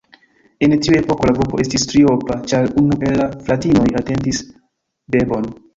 En 0.67 0.71
tiu 0.85 0.95
epoko 0.99 1.29
la 1.29 1.35
grupo 1.39 1.59
estis 1.65 1.85
triopa, 1.91 2.39
ĉar 2.53 2.67
unu 2.83 2.99
el 3.11 3.17
la 3.23 3.29
fratinoj 3.45 3.87
atendis 4.03 4.45
bebon. 5.17 5.53